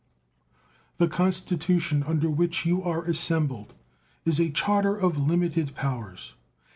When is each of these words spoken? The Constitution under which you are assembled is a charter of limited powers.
The 0.97 1.07
Constitution 1.07 2.01
under 2.01 2.27
which 2.27 2.65
you 2.65 2.81
are 2.81 3.03
assembled 3.05 3.75
is 4.25 4.39
a 4.39 4.49
charter 4.49 4.95
of 4.97 5.19
limited 5.19 5.75
powers. 5.75 6.33